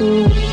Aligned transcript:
음. 0.00 0.45